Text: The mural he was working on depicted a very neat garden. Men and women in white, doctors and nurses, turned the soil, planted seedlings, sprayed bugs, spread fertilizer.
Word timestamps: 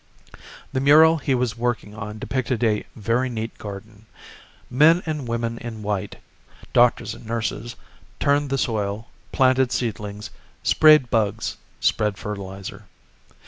The 0.73 0.79
mural 0.79 1.17
he 1.17 1.35
was 1.35 1.55
working 1.55 1.93
on 1.93 2.17
depicted 2.17 2.63
a 2.63 2.85
very 2.95 3.29
neat 3.29 3.55
garden. 3.59 4.07
Men 4.67 5.03
and 5.05 5.27
women 5.27 5.59
in 5.59 5.83
white, 5.83 6.15
doctors 6.73 7.13
and 7.13 7.23
nurses, 7.27 7.75
turned 8.19 8.49
the 8.49 8.57
soil, 8.57 9.09
planted 9.31 9.71
seedlings, 9.71 10.31
sprayed 10.63 11.11
bugs, 11.11 11.57
spread 11.79 12.17
fertilizer. 12.17 12.85